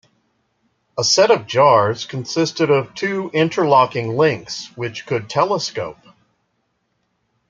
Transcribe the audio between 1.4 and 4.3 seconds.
jars consisted of two interlocking